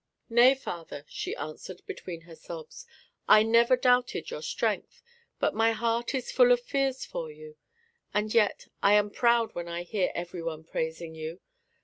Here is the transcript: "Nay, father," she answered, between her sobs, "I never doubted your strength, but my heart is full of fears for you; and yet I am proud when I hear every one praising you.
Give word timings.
"Nay, 0.31 0.55
father," 0.55 1.05
she 1.07 1.35
answered, 1.35 1.83
between 1.85 2.21
her 2.21 2.33
sobs, 2.33 2.87
"I 3.27 3.43
never 3.43 3.77
doubted 3.77 4.31
your 4.31 4.41
strength, 4.41 5.03
but 5.37 5.53
my 5.53 5.73
heart 5.73 6.15
is 6.15 6.31
full 6.31 6.51
of 6.51 6.59
fears 6.59 7.05
for 7.05 7.29
you; 7.29 7.55
and 8.11 8.33
yet 8.33 8.67
I 8.81 8.95
am 8.95 9.11
proud 9.11 9.53
when 9.53 9.67
I 9.67 9.83
hear 9.83 10.11
every 10.15 10.41
one 10.41 10.63
praising 10.63 11.13
you. 11.13 11.39